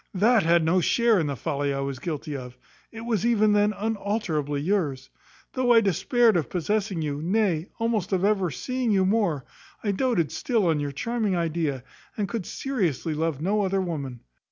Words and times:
That 0.15 0.41
had 0.41 0.65
no 0.65 0.81
share 0.81 1.19
in 1.19 1.27
the 1.27 1.35
folly 1.35 1.71
I 1.71 1.81
was 1.81 1.99
guilty 1.99 2.35
of; 2.35 2.57
it 2.91 3.01
was 3.01 3.23
even 3.23 3.53
then 3.53 3.71
unalterably 3.71 4.59
yours. 4.59 5.11
Though 5.53 5.73
I 5.73 5.81
despaired 5.81 6.35
of 6.35 6.49
possessing 6.49 7.03
you, 7.03 7.21
nay, 7.21 7.67
almost 7.77 8.11
of 8.11 8.25
ever 8.25 8.49
seeing 8.49 8.89
you 8.89 9.05
more, 9.05 9.45
I 9.83 9.91
doated 9.91 10.31
still 10.31 10.65
on 10.65 10.79
your 10.79 10.91
charming 10.91 11.35
idea, 11.35 11.83
and 12.17 12.27
could 12.27 12.47
seriously 12.47 13.13
love 13.13 13.43
no 13.43 13.61
other 13.61 13.79
woman. 13.79 14.21